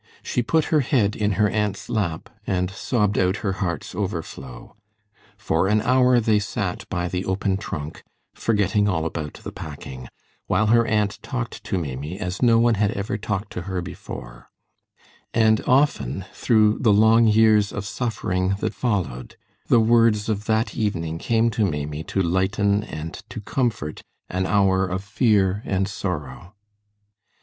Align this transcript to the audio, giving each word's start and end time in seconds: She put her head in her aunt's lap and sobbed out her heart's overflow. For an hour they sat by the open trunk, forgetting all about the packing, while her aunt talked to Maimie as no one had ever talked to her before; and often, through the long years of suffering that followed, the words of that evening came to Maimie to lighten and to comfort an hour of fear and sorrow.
She 0.23 0.41
put 0.41 0.65
her 0.73 0.79
head 0.79 1.15
in 1.15 1.33
her 1.33 1.47
aunt's 1.47 1.87
lap 1.87 2.27
and 2.47 2.71
sobbed 2.71 3.19
out 3.19 3.37
her 3.45 3.51
heart's 3.61 3.93
overflow. 3.93 4.75
For 5.37 5.67
an 5.67 5.79
hour 5.79 6.19
they 6.19 6.39
sat 6.39 6.89
by 6.89 7.07
the 7.07 7.23
open 7.25 7.55
trunk, 7.57 8.01
forgetting 8.33 8.89
all 8.89 9.05
about 9.05 9.33
the 9.35 9.51
packing, 9.51 10.07
while 10.47 10.65
her 10.73 10.87
aunt 10.87 11.19
talked 11.21 11.63
to 11.65 11.77
Maimie 11.77 12.17
as 12.17 12.41
no 12.41 12.57
one 12.57 12.73
had 12.81 12.89
ever 12.93 13.15
talked 13.15 13.51
to 13.53 13.61
her 13.69 13.79
before; 13.79 14.47
and 15.35 15.61
often, 15.67 16.25
through 16.33 16.79
the 16.79 16.91
long 16.91 17.27
years 17.27 17.71
of 17.71 17.85
suffering 17.85 18.55
that 18.59 18.73
followed, 18.73 19.35
the 19.67 19.79
words 19.79 20.27
of 20.29 20.45
that 20.45 20.73
evening 20.75 21.19
came 21.19 21.51
to 21.51 21.63
Maimie 21.63 22.05
to 22.05 22.23
lighten 22.23 22.83
and 22.85 23.13
to 23.29 23.39
comfort 23.39 24.01
an 24.29 24.47
hour 24.47 24.87
of 24.87 25.03
fear 25.03 25.61
and 25.63 25.87
sorrow. 25.87 26.55